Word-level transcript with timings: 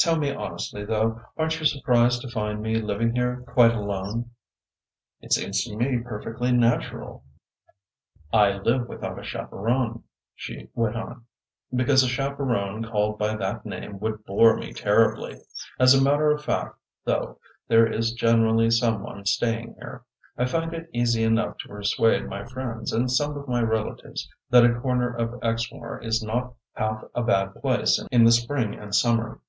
"Tell 0.00 0.14
me 0.16 0.30
honestly, 0.32 0.84
though, 0.84 1.20
aren't 1.36 1.58
you 1.58 1.66
surprised 1.66 2.20
to 2.22 2.28
find 2.28 2.62
me 2.62 2.76
living 2.76 3.16
here 3.16 3.42
quite 3.48 3.74
alone?" 3.74 4.30
"It 5.20 5.32
seems 5.32 5.64
to 5.64 5.74
me 5.74 5.98
perfectly 5.98 6.52
natural," 6.52 7.24
he 8.30 8.38
answered. 8.38 8.60
"I 8.62 8.62
live 8.62 8.86
without 8.88 9.18
a 9.18 9.24
chaperon," 9.24 10.04
she 10.36 10.68
went 10.72 10.94
on, 10.94 11.26
"because 11.74 12.04
a 12.04 12.08
chaperon 12.08 12.84
called 12.84 13.18
by 13.18 13.34
that 13.38 13.66
name 13.66 13.98
would 13.98 14.24
bore 14.24 14.56
me 14.56 14.72
terribly. 14.72 15.42
As 15.80 15.94
a 15.94 16.02
matter 16.02 16.30
of 16.30 16.44
fact, 16.44 16.76
though, 17.04 17.40
there 17.66 17.92
is 17.92 18.12
generally 18.12 18.70
some 18.70 19.02
one 19.02 19.24
staying 19.26 19.74
here. 19.80 20.04
I 20.36 20.46
find 20.46 20.72
it 20.74 20.88
easy 20.92 21.24
enough 21.24 21.58
to 21.58 21.68
persuade 21.68 22.28
my 22.28 22.44
friends 22.44 22.92
and 22.92 23.10
some 23.10 23.36
of 23.36 23.48
my 23.48 23.62
relatives 23.62 24.30
that 24.50 24.64
a 24.64 24.78
corner 24.78 25.12
of 25.12 25.42
Exmoor 25.42 25.98
is 26.00 26.22
not 26.22 26.54
half 26.74 27.02
a 27.16 27.22
bad 27.24 27.56
place 27.56 28.00
in 28.12 28.22
the 28.22 28.30
spring 28.30 28.74
and 28.76 28.94
summer. 28.94 29.40